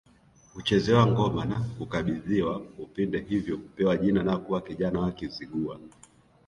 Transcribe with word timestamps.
Huchezewa 0.53 1.07
ngoma 1.07 1.45
na 1.45 1.59
kukabidhiwa 1.59 2.57
upinde 2.77 3.19
hivyo 3.29 3.55
hupewa 3.55 3.97
jina 3.97 4.23
na 4.23 4.37
kuwa 4.37 4.61
kijana 4.61 4.99
wa 4.99 5.11
Kizigua 5.11 5.79